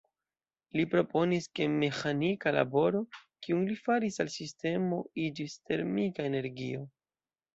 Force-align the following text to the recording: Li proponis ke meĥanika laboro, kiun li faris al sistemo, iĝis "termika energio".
Li 0.77 0.83
proponis 0.93 1.47
ke 1.59 1.67
meĥanika 1.73 2.53
laboro, 2.55 3.01
kiun 3.47 3.61
li 3.71 3.77
faris 3.87 4.17
al 4.25 4.33
sistemo, 4.37 5.01
iĝis 5.27 5.59
"termika 5.73 6.27
energio". 6.31 6.83